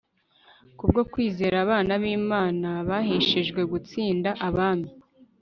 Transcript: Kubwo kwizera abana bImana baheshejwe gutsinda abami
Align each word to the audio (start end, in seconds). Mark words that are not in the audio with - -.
Kubwo 0.77 1.01
kwizera 1.11 1.55
abana 1.65 1.91
bImana 2.03 2.69
baheshejwe 2.89 3.61
gutsinda 3.71 4.29
abami 4.47 4.89